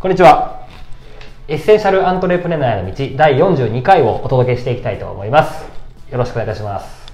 [0.00, 0.66] こんにちは。
[1.46, 5.62] エッセンシャルアントレプレナーへの道第42回をお届けしていきたいと思います。
[6.10, 7.12] よろしくお願いいたします。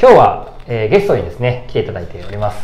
[0.00, 2.58] 今日は、えーゲストにですね、来ていただいております。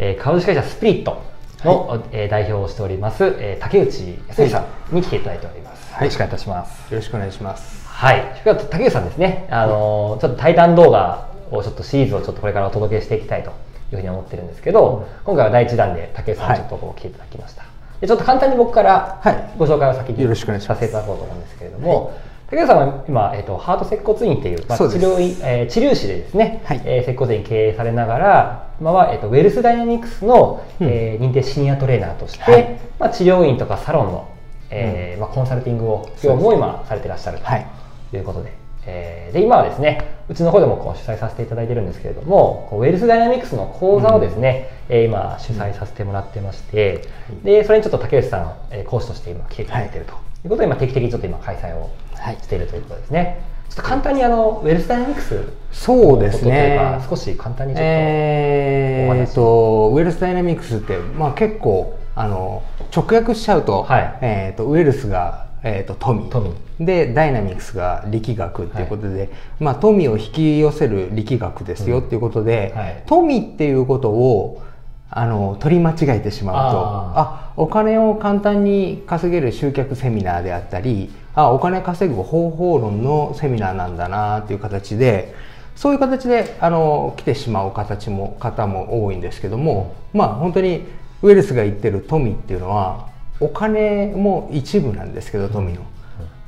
[0.00, 1.22] えー株式会社スピリット
[1.64, 5.94] の、えー代表をしております、えー竹内康之さんに来ていただいております。
[5.94, 6.92] はいよろしくお願いいたします。
[6.92, 7.86] よろしくお願いします。
[7.86, 8.42] はい。
[8.44, 13.50] 竹内さんですね、あのーちょっと対談動画をちょっとシリーズをちょっとこれからお届けしていきたいと
[13.92, 17.62] いうふうに思ってるんですけど、今回は第一弾で竹内さんにちょっとこう来ていただきました。
[17.62, 17.68] で
[18.06, 19.50] ちょっと簡単に僕からはい。
[19.58, 20.78] ご紹介を先によろしくお願いします。
[20.80, 22.12] させていただこうと思うんですけれども、
[22.50, 25.04] 竹内さんは今、えっとハート接骨院っていう、まあ、うです。
[25.04, 26.82] 療院、えー治療師でですね、はい。
[26.84, 30.86] えー接骨院経営されながら、今は、えっとウェルスダイナミクスの、うん。
[30.88, 32.78] えー認定シニアトレーナーとして、はい。
[32.98, 34.28] まあ、治療院とかサロンの、
[34.70, 37.44] えーまあ、コンサルティングを業務を今されてらっしゃると。
[37.44, 37.66] はい。
[38.10, 38.52] ということで、
[38.88, 47.04] えーで今はですねうちの方でもこう主催させていただいてるんですけれどもウェルスダイナミクスの講座をですね、えー今主催させてもらってまして、
[47.44, 50.12] でそれにちょっと竹内さん、えー講師として今来ていただいていると。
[50.12, 50.16] い。
[50.46, 52.36] うことで、今定期的にちょっと今開催をはい。
[52.36, 53.42] しているということですね。
[53.68, 57.06] ちょっと簡単にあのウェルスダイナミクスそうですねか。
[57.08, 62.62] 少し簡単にちょっと、えーっと、ウェルスダイナミクスって、まあ結構、あの、
[62.96, 64.18] 直訳しちゃうと、はい。
[64.22, 66.28] えーっと、ウェルスが、えーっと、富。
[66.30, 73.02] 富で、ダイナミクスが力学っていうことで、まあ富を引き寄せる力学ですよっていうことで、はい。
[73.06, 74.62] 富っていうことを、
[75.10, 85.34] あの、取り間違えてしまうと、ああお金を簡単に稼げる集客セミナーであったりあお金稼ぐ方法論のセミナーなんだなっていう形で
[85.74, 90.86] そういう形であの来てしまう形も方も多いんですけどもまあ本当に
[91.22, 93.08] ウェルスが言ってる富っていうのは
[93.40, 95.80] お金も一部なんですけど富の。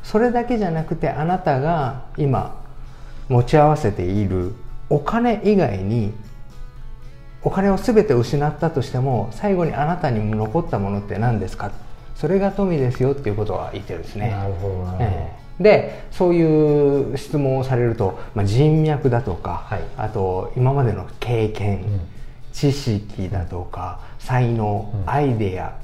[0.02, 2.58] それだけじゃなくてあなたが今
[3.28, 4.54] 持ち合わせている
[4.88, 6.12] お金以外に
[7.42, 11.70] お金を全て失ったとしても最後にあなたに残ったものって何ですか？
[12.16, 14.30] それが富ですよっていうことは言ってるんですね。
[14.30, 15.32] なるほどえ。
[15.60, 19.82] でそういう質問をされると、まあ、人脈だとか、はい。
[19.96, 22.00] あと今までの経験、うん。
[22.52, 25.10] 知識だとか才能、うん。
[25.10, 25.78] アイデア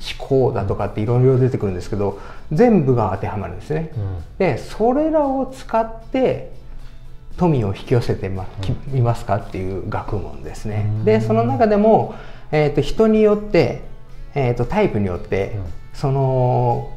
[0.00, 2.20] 思考だとかっていろいろ出てくるんですけど
[2.52, 3.92] 全部が当てはまるんですね。
[3.96, 4.24] うん。
[4.38, 6.52] でそれらを使って
[7.36, 10.86] 富を引き寄せてまきいますかっていう学問ですね。
[10.88, 11.04] うん。
[11.04, 12.14] でその中でも、
[12.52, 13.82] えー、と人によって、
[14.34, 15.62] えー、とタイプによって、うん。
[15.94, 16.92] その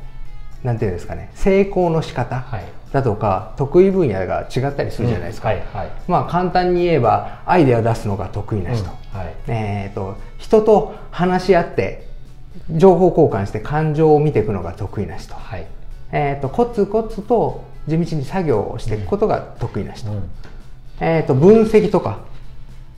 [0.64, 2.66] なんていうんですかね成功の仕方はい。
[2.92, 5.48] だとか得意分野が違ったりするじゃないですか。
[5.48, 5.92] はいはい。
[6.08, 9.20] まあ簡単に言えばアイデアを出すのが得意な人、うん。
[9.20, 9.34] はい。
[9.48, 12.11] えー、と人と話し合って
[12.70, 15.68] 情報交換して感情を見ていくのが得意な人、はい。
[16.12, 20.24] えー、とコツコツと地道に作業をしていくことが得意な人、うん。
[21.00, 22.20] えー、と分析とか、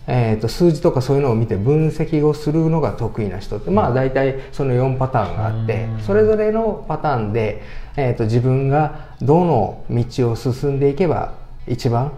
[0.07, 5.99] えー、と数字とかそういうのを見て分析をするのが得意な人って、まあ大体その4パターンがあって、うん。
[6.01, 7.61] それぞれのパターンで、
[7.95, 11.33] えー、と自分がどの道を進んでいけば
[11.67, 12.11] 一番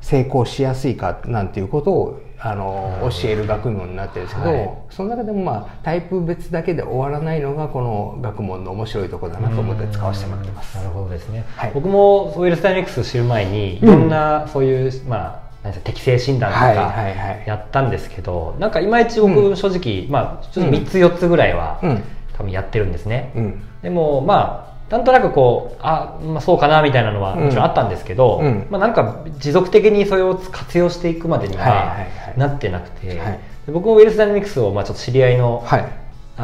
[0.00, 4.70] 成功しやすいかなんていうことをあの教える学問になってるんですけど、はい。
[4.90, 10.76] その中でもまあタイプ別だけで終わらないのがこの学問の面白いところだなと思って使わせてもらってます。
[10.76, 10.84] な。
[10.84, 11.72] るほどですね、はい。
[11.74, 17.44] 僕もウェルスダイナミクスを知る前にいうんろんなそういう、まあなんですか適正診断とはいかはいはい。
[17.46, 22.04] やったんですけど、なんかいまいち僕うん正直、まあちょっと3つ4つぐらいは、うん。
[22.34, 23.62] 多分やってるんですね、うん。
[23.82, 28.66] でもまあなんとなくこうあ、まあ、そうかなみたいなのはうんもちろんあったんですけど、うん。
[28.70, 32.38] まあ、なんか持続的にそれを活用していくまでにはいはいははい。
[32.38, 33.40] なってなくて、はい。
[33.66, 35.64] で僕もウェルスダイナミクスをまあちょっと知り合いの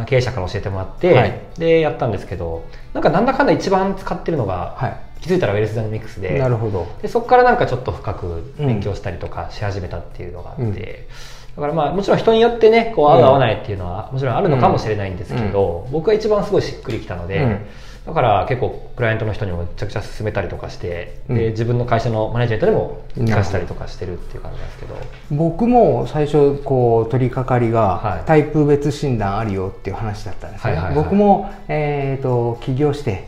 [0.06, 1.40] 経営者から教えてもらって、はい。
[1.58, 6.86] でやったんですけどなんかなんだかんだ一番使ってるのが、は気づいたらウェルスダイナミクスいでなるほど。
[7.00, 10.74] でそこからなんかちょっと深く勉強したりとかし始めたっていうのがあって、うん。
[10.74, 10.82] だ
[11.62, 17.58] からまあもちろん人によってねこう合ううん合わないっていうのはもちろんあるのかもしれないんですけど、僕は一番すごいしっくりきたので、うん
[18.06, 21.36] だから結構クライアントの人にもめちゃくちゃ勧めたりとかして、うん。
[21.36, 24.96] で自分の会社のマネジメントでも活かしたりとかしてるっていう感じなんですけど。
[25.30, 27.72] 僕も最初こう取り掛かりはい。
[27.72, 33.26] がタイプ別診断あるよっていう話だったんですね、僕も、えー、と起業して、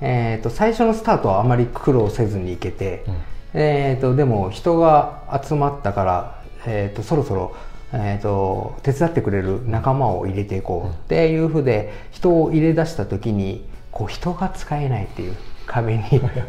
[0.00, 3.14] えー、と最初のスタートはあまり苦労せずにいけて、うん。
[3.54, 7.54] えー、とでも人が集まったから、えー、とそろそろ、
[7.92, 16.02] えー、と手伝ってくれる仲間を入れていこうっていうふうで人を入れ出した時にこう人が使えないっていう壁に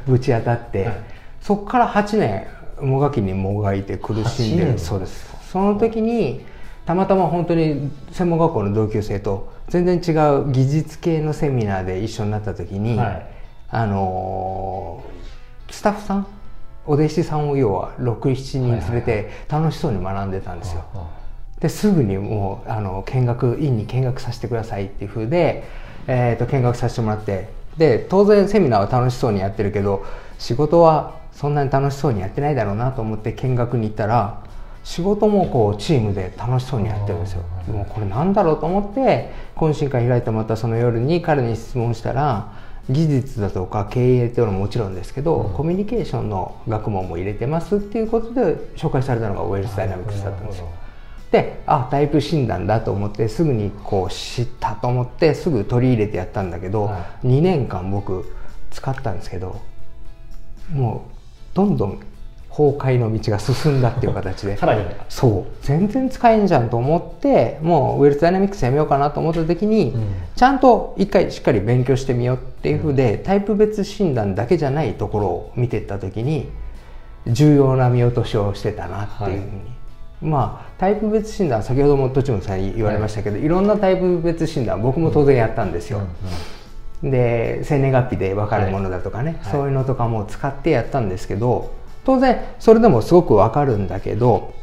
[0.08, 1.04] ぶち当たって、はい。
[1.42, 2.48] そこから8年
[2.80, 4.80] もがきにもがいて苦しんで8る年。
[4.80, 5.52] そうです。
[5.52, 6.46] その時に
[6.86, 13.28] たまたま本当に専門学校の同級生と全然違う技術系のセミナーで一緒になった時に、はい。
[13.70, 15.12] あのー
[15.72, 16.28] スタッフさん
[16.86, 20.84] お弟子さんを要は67人連れて楽しそうに学んでたんですよ。
[21.60, 25.64] ですぐにもうあの見学院に見学させてくださいっていうふうで
[26.08, 30.06] えー、と見学させてもらってで当然セミナーは楽しそうにやってるけど
[30.40, 34.44] 仕事はそんなに楽しそうにやってないだろうなと思って見学に行ったら
[34.84, 37.44] 仕事もこうチームで楽しそうにやってるんですよ。
[37.68, 42.52] もうこれなんだろうと思って懇親会開いてまたその夜に彼に質問したら
[42.90, 45.54] 技術だとか経営っていうのももちろんですけど、うん。
[45.54, 50.68] コミュニケーションの学問も入れてますっていうことで紹介されたのがウェルスダイナミクスだったんですよ
[51.32, 58.34] であタイプ診断だと思ってすぐにこう知ったと思ってすぐ取り入れてやったんだけど、は2年間僕
[58.70, 59.62] 使ったんですけど
[60.74, 61.08] も
[61.54, 62.00] うどんどん
[62.52, 64.58] 崩壊の道が進んだっていう形で。
[64.60, 65.52] さらにそう。
[65.62, 70.02] 全然使えんじゃんと思ってもうウェルスダイナミクスやめようかなと思った時に、うん。
[70.36, 76.50] ちゃんと一回しっかり勉強してみようっていうふうで、タイプ別診断だけじゃないところを見てった時に
[77.26, 79.81] 重要な見落としをしてたなっていうふうに、
[80.22, 86.02] まあタイプ別診断先ほどもどっちもさんに言われましたけど、い、ろんなタイプ別診断僕も当然やったんですよ、
[87.04, 89.52] で生年月日で分かるものだとかね、はい。
[89.52, 91.74] そういうのとかも使ってやったんですけど
[92.06, 94.54] 当然それでもすごく分かるんだけど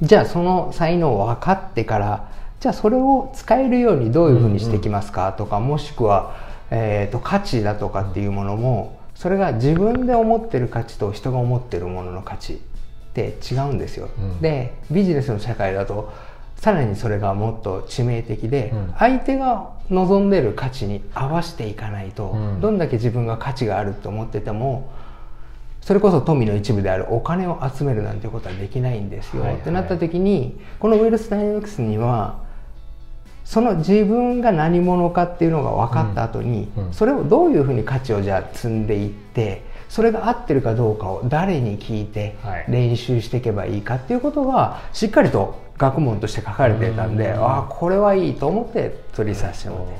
[0.00, 2.30] じゃあその才能分かってから
[2.60, 6.34] じゃあそれを使えるようにどういうふうにしていきますかとか、もしくは、
[6.70, 12.60] えー、と価値だとかっていうものもそれが自分で思ってる価値と人が思ってるものの価値
[13.10, 14.08] って違うんですよ。
[14.18, 14.40] うん。
[14.40, 16.12] でビジネスの社会だと
[16.56, 18.94] さらにそれがもっと致命的で、うん。
[18.98, 22.60] 相手が望んでる価値に合わせていかないと、うん。
[22.60, 24.90] どんだけ自分が価値があると思ってても
[25.80, 29.60] それこそ富の一部であるお金を集めるなんてことはできないんですよ、はいはい。
[29.60, 32.46] ってなった時にこのウェルスダイナミクスには
[33.44, 36.86] その自分が何者かっていうのが分かった後に、うん。
[36.88, 36.92] うん。
[36.92, 42.64] それをどういうふうに価値をじゃあ積んでいってそれが合ってるかどうかを誰に聞いてはい。
[42.68, 47.44] 練習していけばいいかっていうことがしっかりと学問として書かれていたんで、うん。
[47.44, 49.94] ああこれはいいと思って取りさせてもらって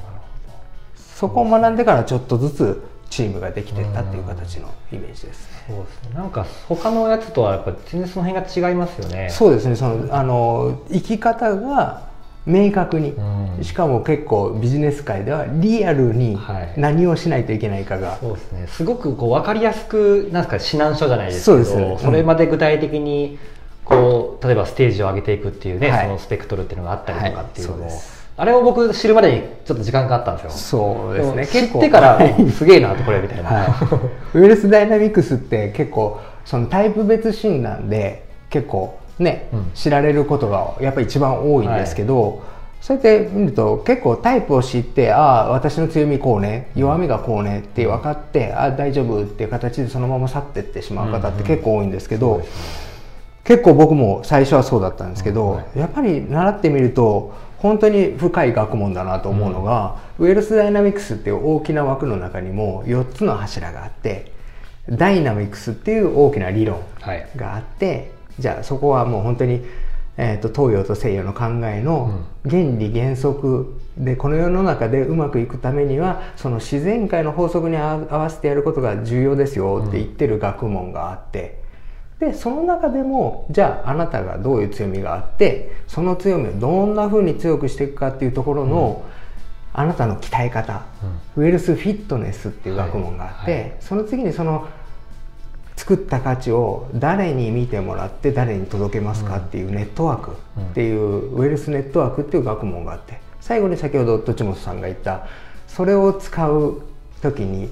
[0.96, 5.50] そこを学んでからちょっとずつチームができてったっていう形のイメージです。
[5.50, 5.64] ね。
[5.68, 6.14] そうですね。
[6.14, 9.28] なんか他のやつとはやっぱ全然その辺が違いますよね。
[9.30, 9.76] そうですね。
[9.76, 12.07] そのあの生き方が
[12.48, 13.64] 明確に、うん。
[13.64, 16.74] しかも結構ビジネス界ではリアルにはい。
[16.76, 18.66] 何をしないといけないかが、そうですね。
[18.66, 21.84] すごくこう分かりやすくなんですか指南書じゃないですけどそね。
[21.84, 21.98] うん。
[21.98, 23.38] それまで具体的に
[23.84, 26.06] こう例えばステージを上げていくっていうね、はい。
[26.06, 27.92] そのスペクトルっていうのがあったりとかっていうのも、はい。
[28.38, 30.50] あれを僕知るまでにちょっと時間かかったんですよ。
[30.50, 31.60] そうですね。
[31.60, 33.66] でも知ってからはいすげえなとこれみたいな、は
[34.34, 39.70] い、ウェルスダイナミクスって結構そのタイプ別診断で結構ね、うん。
[39.74, 42.42] 知られることがやっぱり一番多いんですけど、
[42.80, 52.88] そうやって見ると結構タイプを知ってああ私の強みこうね弱みがこうねって分かって、ああ大丈夫っていう形でそのまま去っていってしまう方って結構多いんですけど、そうですね。
[53.44, 55.56] 結構僕も最初はそうだったんですけど、うん。
[55.56, 64.32] はやっぱり習ってみると本当に深い学問だなと思うのが、ウェルスダイナミクスっていう大きな枠の中にも4つの柱があって
[64.88, 67.28] ダイナミクスっていう大きな理論はい。
[67.36, 69.62] があってじゃあそこはもう本当に、
[70.16, 81.58] えー、と東洋と西洋の考えの原理原則でこの世の中でうまくいくためにはその自然界の法則に合合わせてやることが重要ですよって言ってる学問があって。
[82.18, 89.04] でその中でもじゃああなたがどういう強みがあってその強みをどんなふうに強くしていくかっていうところの、
[89.72, 90.82] あなたの鍛え方、
[91.36, 93.76] ウェルスフィットネスっていう学問があって、はいはい。
[93.78, 94.66] その次にその
[95.78, 105.28] 作った価値を誰に見てもらって誰に届けますかっていうネットワークっていう、ウェルスネットワークっていう学問があって最後に先ほど栃本さんが言った
[105.68, 106.82] それを使う
[107.22, 107.70] 時に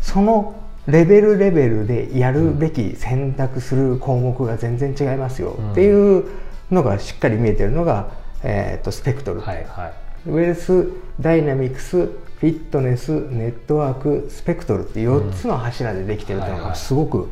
[0.00, 6.24] そのレベルレベルでやるべき選択する項目が全然違いますよっていう
[6.70, 8.08] のがしっかり見えてるのが、
[8.42, 9.40] えー、とスペクトル。
[9.40, 9.92] はいはい。
[10.28, 10.88] ウェルス
[11.20, 12.08] ダイナミクス
[12.40, 17.28] フィットネスネットワークスペクトルって4つの柱でできてるというのがすごく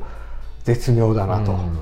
[0.64, 1.78] 絶妙だなと、うん。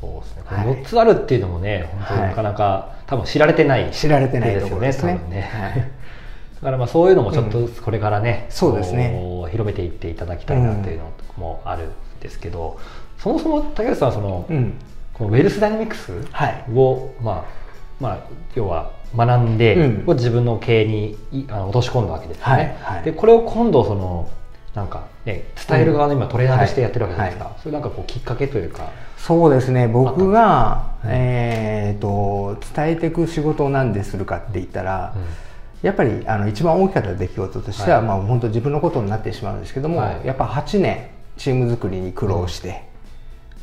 [0.00, 0.66] そうですね、こはい。
[0.66, 2.28] れ4つあるっていうのもね本当にはい。
[2.30, 5.20] なかなか、多分知られてない知られてないところですね。
[5.28, 5.40] ね。
[5.52, 5.74] はい。
[6.54, 9.18] だからまあそういうのもちょっとずつこれからね、そうですね。
[9.50, 12.78] 広めていっていただきたいなっていうのもあるんですけど、
[13.18, 14.74] そもそも竹内さんはその、うん。
[15.12, 16.64] このウェルスダイナミクスはい。
[16.74, 17.63] を、まあ
[18.04, 18.18] まあ
[18.54, 20.16] 要は学んで、うん。
[20.16, 23.04] 自分の経営にいあの落とし込んだわけですよね、はいはい。
[23.04, 24.28] でこれを今度その
[24.74, 28.90] なんかね伝える側の今トレーナーとしてやってるわけじゃないですか、はいそれなんかこうきっかけというか。
[29.16, 29.88] そうですね。
[29.88, 35.14] 僕が、うんえー、と伝えていく仕事を何でするかって言ったら、
[35.80, 38.06] やっぱりあの一番大きかった出来事としては、はい。
[38.06, 40.26] まあ、本当自分のことになってしまうんですけども、はい。
[40.26, 41.08] やっぱ8年
[41.38, 42.84] チーム作りに苦労して、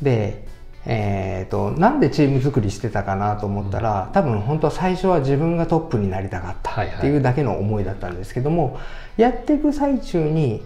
[0.02, 0.48] で
[0.84, 8.80] えー、となんでチーム作りしてたかなと思ったら、多分本当は最初は自分がトップになりたかったっていうだけの思いだったんですけども、
[9.16, 10.62] やっていく最中に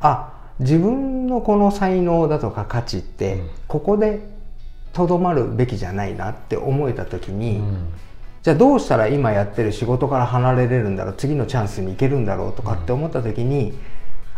[0.00, 4.20] あ自分のこの才能だとか価値ってここで
[4.92, 7.62] とどまるべきじゃないなって思えた時に、
[8.42, 13.78] じゃあどうしたら今やってる仕事から離れれるんだろう次のチャンスに行けるんだろうとかって思った時に、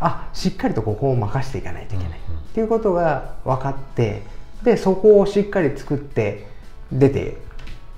[0.00, 4.22] あしっかりとここを任していかないといけない、っていうことが分かって
[4.62, 6.46] でそこをしっかり作って
[6.92, 7.36] 出て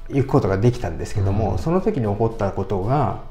[0.09, 3.23] いくことができたんですけども、その時に起こったことが、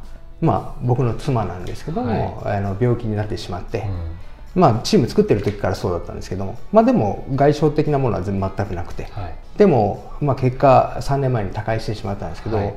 [0.42, 3.86] まあ、僕の妻なんですけども、あの病気になってしまって。
[4.54, 12.74] まあ、チーム作ってる時からそうだったんですけども、まあ、でも外傷的なものは全くなくて、はい、でも、まあ、結果3年前に他界してしまったんですけど、はい、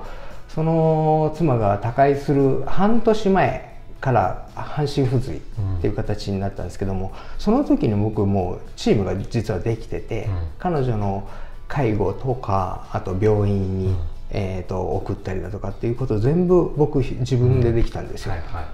[0.48, 3.73] その妻が他界する半年前
[4.04, 5.40] から半身不随っ
[5.80, 11.26] ていう形になったんですけども、うん、その時に僕もチームが実はできてて、うん、彼女の
[11.68, 13.96] 介護とかあと病院に、うん、
[14.28, 18.32] えーと、送ったりだとかっていうことを全部僕自分でできたんですよ。
[18.32, 18.64] はいはい。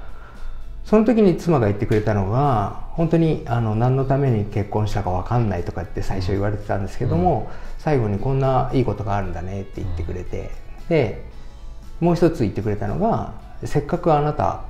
[0.84, 10.50] その時に妻が言ってくれたのが本当にあの何のために結婚したか分かんないとかって最初言われてたんですけども、うん、最後にこんないいことがあるんだねって言ってくれて、
[10.88, 11.22] で
[12.00, 14.64] もう一つ言ってくれたのがせっかくあなた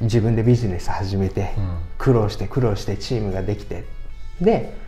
[0.00, 1.50] 自分でビジネス始めて、
[1.98, 3.84] 苦労して苦労してチームができて。
[4.40, 4.82] で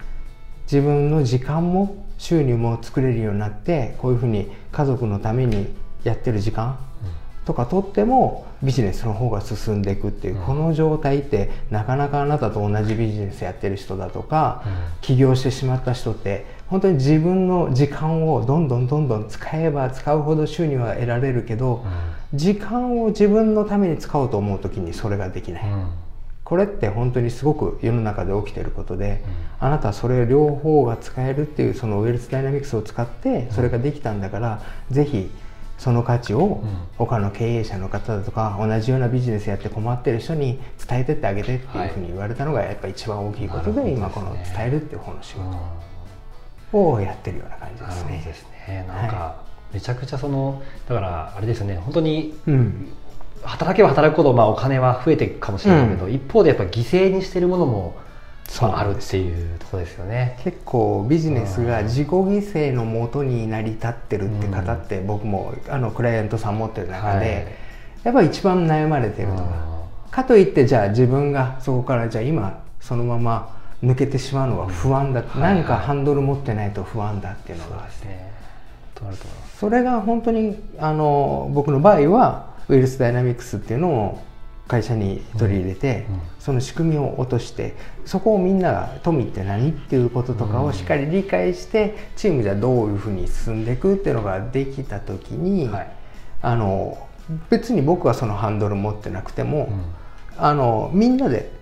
[0.65, 5.69] 自分の時間も収入も作れるようになってこういうふうに家族のために
[6.03, 6.77] やってる時間
[7.45, 14.65] とかとってもビジネスの方が進んでいくっていう、この状態ってなかなかあなたと同じビジネスやってる人だとか、
[15.01, 21.85] 起業してしまった人って本当に自分の時間をどんどんどんどん使えば使うほど収入は得られるけど、
[22.35, 25.63] 時間を自分のために使おうと思う時にそれができない。
[26.43, 29.23] これって本当にすごく世の中で起きてることで、
[29.59, 35.31] あなたはそれ両方が使えるっていうそのウェルスダイナミクスを使ってそれができたんだから、是非
[35.79, 36.63] その価値を
[36.99, 40.59] 他の経営者の方だとか同じようなビジネスやって困ってる人に
[40.89, 45.59] 伝えてってあげてっていうふうに言われたのがやっぱ一番大きいことで、今この伝えるっていう方の仕事
[46.73, 48.23] をやってるような感じですね。
[48.25, 48.85] ですね。
[48.89, 49.37] なんか
[49.73, 51.77] めちゃくちゃそのだからあれですよね。
[51.77, 52.35] 本当に、
[53.43, 57.97] 働けば働くほどまあお金は増えていくかもしれないけど、一方でやっぱ犠牲にしてるものも
[58.61, 60.39] あるっていうところですよね。
[60.43, 67.57] 結構ビジネスが自己犠牲のもとに成り立ってるって方って僕もあのクライアントさん持ってる中で、
[68.05, 69.43] やっぱり一番悩まれてるのが
[70.11, 78.33] かといってじゃあ自分がそこからじゃあ今そのまま抜けてしまうのは不安だ、うん、何かハンドル持ってないと不安だっていうのがあって、ね、
[79.59, 84.23] それが本当にあの僕の場合はウイルスダイナミクスっていうのを
[84.67, 86.07] 会社に取り入れて、
[86.41, 95.93] その仕組みを落としてそこをみんなが富って何っていうこととかをしっかり理解してチームじゃどういうふうに進んでいくっていうのができた時に、はい、
[96.43, 96.99] あの
[97.49, 101.53] 別に僕はそのハンドル持ってなくても、うん、あのみんなで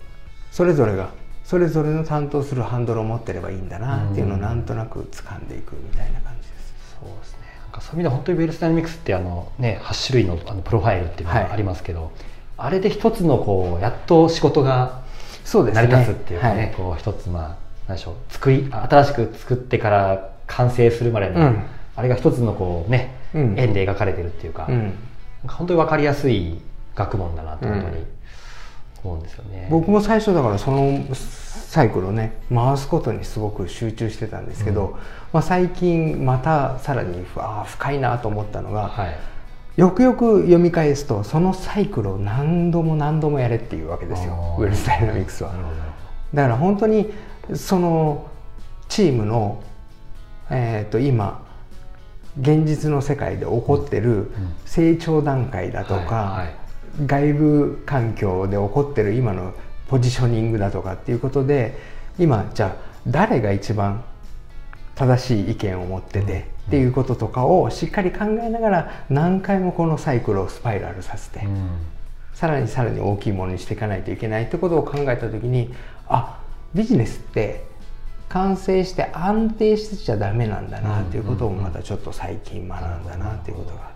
[0.51, 1.11] それぞれが
[1.45, 6.97] それぞれの担当するハンドルを持ってればいいんだなっていうのをなんとなく掴んでいくみたいな感じです。
[7.01, 7.39] そうですね。
[7.63, 12.11] なんかそういう意味で本当にウェルスダイナミクスってあの、ね、8種類のあのプロファイルっていうのがありますけど、はい
[12.57, 15.03] あれで一つのこうやっと仕事が
[15.45, 17.57] 成り立つっていうかね、ねはい、こう一つまあ
[17.89, 21.63] 何でしょう作り新しく作ってから完成するまでの、うん、
[21.97, 24.95] あれが一つのこうね、うん、円で描かれてるっていうか,、うん、
[25.47, 26.61] 本当に分かりやすい
[26.95, 28.05] 学問だなと本当に
[29.05, 34.99] 思うんですよね、僕も最初だからそのサイクルをね回すことにすごく集中してたんですけど、
[35.33, 39.17] まあ、最近またさらにあ深いなと思ったのが、はい。
[39.77, 44.57] よくよく読み返すとそのサイクルを何度も何度もやれっていうわけですよ。
[44.59, 45.53] ウェルスダイナミクスは。
[46.33, 47.13] だから本当に
[47.55, 48.29] その
[48.89, 49.63] チームの、
[50.49, 51.45] えー、と今
[52.41, 54.31] 現実の世界で起こってる
[54.65, 56.47] 成長段階だとか、
[57.07, 59.53] 外部環境で起こってる今の
[59.89, 61.79] ポジショニングだとかっていうことで
[62.19, 64.05] 今じゃあ誰が一番
[64.95, 71.69] 正しい意見を持ってて、っていうこととかをしっかり考えながら何回もこのサイクルをスパイラルさせて、うん、
[72.33, 75.75] さらにさらに大きいものにしていかないといけないってことを考えた時に
[76.09, 76.41] あ
[76.75, 77.65] ビジネスって
[78.29, 83.94] 完成して安定してちゃダメなんだなっていうことをまたちょっと最近学んだなっていうことが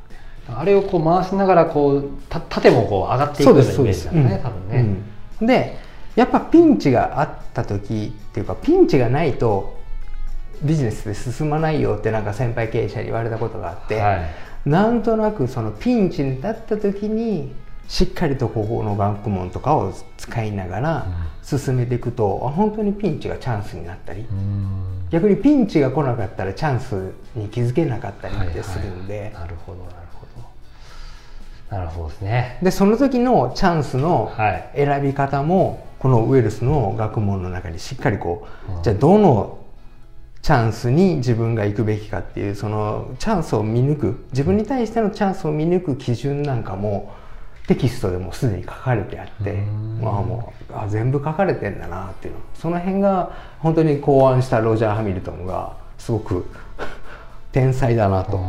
[0.55, 4.97] あれをこう回しながらこうた縦もこう上がっていくようなイメージだね多分ね、
[5.41, 5.79] うん、で
[6.17, 9.79] やっぱピンチがあった時っていうかピンチがないと
[10.63, 17.53] ビジネスで進まないよってなんか先輩経営者に言われたことがあって、はい、なんとなくそのピンチに立った時に
[17.87, 21.07] しっかりとここの学問とかを使いながら
[21.43, 24.27] 進めていくと、うん、本当にピンチがチャンスになったり。
[25.11, 29.33] 逆にピンチが来なかったらチャンスに気づけなかったりってするんで、はいはい。
[29.35, 30.08] なるほどなるほど
[31.71, 32.59] なるほどですね。
[32.63, 34.71] でその時のチャンスのはい。
[34.75, 38.83] 選び方もこのウェルスの学問の中にしっかりこう、うん。
[38.83, 39.59] じゃあどの
[40.41, 47.13] チャンスに自分が行くべきかっていうそのチャンスを見抜く自分に対してのチャンスを見抜く基準なんかも
[47.67, 50.01] テキストでもすでに書かれてあってうん。
[50.01, 56.47] まあもうあ全部書かれてんだなっていうのその辺が本当に考案したロジャー・ハミルトンがすごく
[57.53, 58.41] 天才だなと、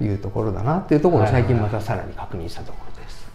[0.00, 1.64] いうところだなっていうところを最近はい。
[1.64, 3.26] はいはいまたさらに確認したところです。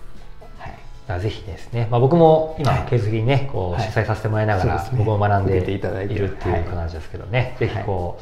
[0.57, 0.73] はい。
[1.07, 2.89] あぜひですね、まあ、僕も今はい。
[2.89, 3.91] 継続的にねこうはい。
[3.91, 5.05] 主催させてもらいながら、そうですね。
[5.05, 6.13] 僕も学んでいただいて。
[6.13, 8.21] いるっていう感じですけどね、ぜひはいこう、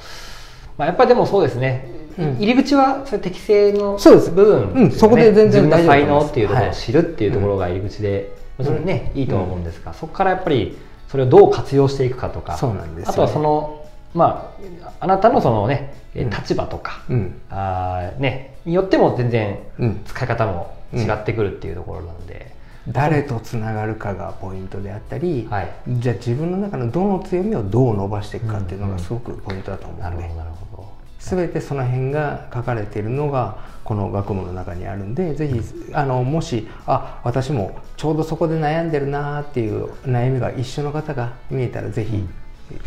[0.77, 2.35] まあ、やっぱりでもそうですね、うん。
[2.37, 4.31] 入り口はそれ適正のそうです。
[4.31, 4.91] 部分うん。
[4.91, 10.77] そこで全然大丈夫才能っていうところをはい知るっていうところが入り口で、うんそれねいいとは思うんですが、そこからやっぱり
[11.07, 13.07] それをどう活用していくかとかそうなんですよね。
[13.07, 13.78] あとはその
[14.13, 17.41] まああなたのそのね立場とか、うん。
[17.49, 20.01] あーねによっても全然うん。
[20.05, 22.51] 使い方も違ってくるっていうところなので、
[22.87, 25.69] 誰とつながるかがポイントであったり、はい。
[25.87, 30.89] じゃあ自分の中のどの強みをどう伸ばしていくかっていうのがすごくポイントだと思うので、なるほどなるほど。
[31.19, 35.61] 全てその辺が書かれているのがこの学問の中にあるんでぜひ
[35.91, 42.25] あのもしあ私もちょうどそこで悩んでるなっていう悩みが一緒の方が見えたらぜひ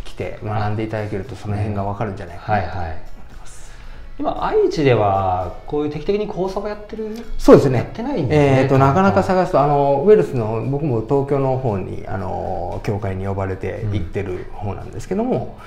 [0.05, 2.63] 来て学んでいただけるとその辺が分かるんじゃないかな。
[2.63, 2.97] と思はいはい。
[2.97, 3.73] ってます。
[4.19, 7.09] 今愛知ではこういう定期的に講座をやってる？
[7.39, 7.79] そうですね。
[7.79, 8.63] やってないんですね。
[8.63, 15.59] えっ、となかなか探すとあのウェルスの僕も東京の方にあの教会に呼ばれて行ってる方なんですけども、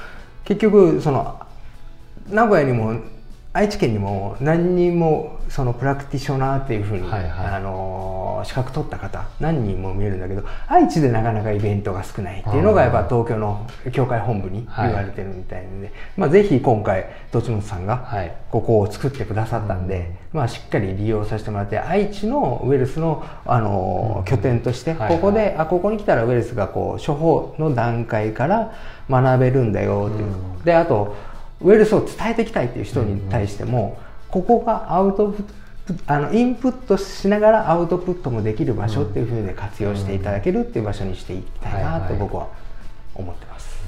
[0.44, 1.40] 結局その
[2.30, 3.00] 名古屋にも
[3.56, 7.48] 愛知県にも何人もそのプラクティショナーっていうふうに、はいはい。
[7.56, 18.36] あの資格取った方何人も見えるんだけど愛知でなかなかイベントが少ないっていうのがやっぱ東京の教会本部に言われてるみたいなので、まあ、ぜひ今回栃本さんがはい。
[18.52, 25.16] ここを作ってくださったんで、まあ、しっかり利用させてもらって愛知のウェルスの、あの拠点として、はいはい。
[25.16, 28.74] ここで、あここに来たらウェルスがこう処方の段階から
[29.10, 30.30] 学べるんだよっていう、う
[30.62, 30.64] ん。
[30.64, 31.16] であと
[31.62, 33.98] ウェルスを伝えていきたいっていう人に対しても、
[34.30, 35.54] ここがアウトプット
[36.08, 42.48] あのインプットしながらアウトプットもできる場所っていうふうで活用していただけるっていう場所にしていきたいなと僕は
[43.14, 43.80] 思ってます。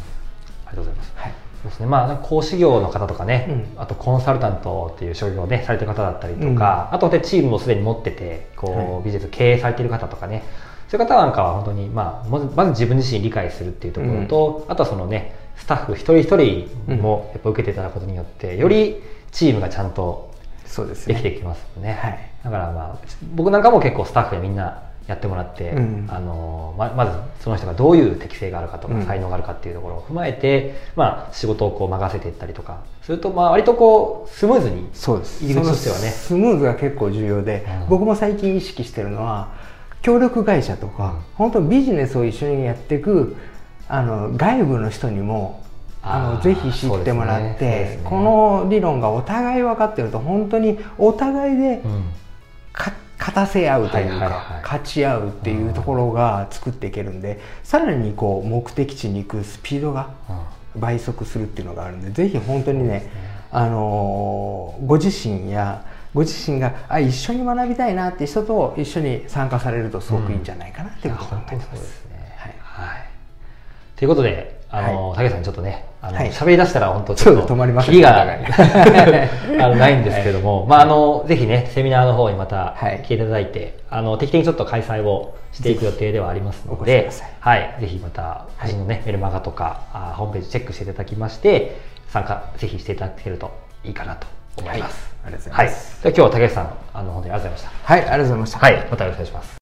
[0.68, 1.14] ありがとうございます。
[1.16, 1.32] はい。
[1.64, 1.86] そうですね。
[1.88, 3.82] まあ講師業の方とかね、うん。
[3.82, 9.04] あとコンサルタントっていう職業をねされてる方だったりとか、あとでチームもすでに持っててこう、はい。
[9.06, 10.44] ビジネス経営されてる方とかね。
[10.88, 20.34] そういう方なんかは本当に、まあ、まずまず自分自身理解するっていうところと、あとはそのねスタッフ一人一人もやっぱ受けていただくことによって、よりチームがちゃんと
[20.66, 21.16] そうですね。
[21.16, 22.20] できてきますよね、はい。
[22.44, 22.98] だからまあ
[23.36, 26.08] 僕なんかも結構スタッフでみんなやってもらって、うん。
[26.10, 29.06] あのままずその人がどういう適性があるかとか、うん。
[29.06, 35.44] 才能があるかっていうところを踏まえて、まあ、仕事をこう任せていったりとかするとまあ割とこうスムーズにそうです。
[35.44, 36.10] 入り口としてはね。
[36.10, 37.90] スムーズが結構重要で、うん。
[37.90, 39.52] 僕も最近意識してるのは
[40.02, 43.36] 協力会社とか、本当ビジネスを一緒にやっていく
[43.90, 45.64] あの外部の人にも
[46.02, 47.70] あのぜひ知ってもらって、ね。
[47.98, 48.00] ね。
[48.04, 52.04] この理論がお互い分かってると本当にお互いでうん。
[52.74, 60.38] か勝たせ合うというか、勝ち合うっていうところが作っていけるんでさらにこう目的地に行くスピードがうん。
[60.80, 63.10] 倍速するっていうのがあるんでぜひ本当にね
[63.52, 71.86] あのーご自身やご自身があ一緒に学びたいなって人と一緒に参加されるとすごくいいんじゃないかなっていうことを考えてます。
[71.86, 72.06] す。
[72.12, 72.36] ね。
[72.38, 72.56] はい。
[72.60, 73.17] はい
[73.98, 76.32] ということであの、竹内さんちょっとねあのはい。
[76.32, 77.92] 喋、り出したら本当ちょっと止まりません。
[77.92, 83.02] キリが あのないんですけども、まああのぜひねセミナーの方にまたはい。
[83.04, 91.78] 来ていただいて、あの定期的にちょっと開催をしていく予定ではありますのではい、ぜひまた私のね、メルマガとかあホームページチェックしていただきまして
[92.10, 93.52] 参加ぜひしていただけると
[93.84, 95.16] いいかなと思います。
[95.26, 96.04] ありがとうございはい、ます。
[96.04, 97.94] では今日は竹内さんあの本当にありがとうございました。
[97.94, 98.60] はい、ありがとうございました。
[98.60, 99.48] はい、またよろしくお願いします。